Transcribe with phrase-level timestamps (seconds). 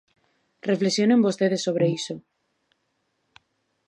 [0.71, 2.15] Reflexionen vostedes sobre iso.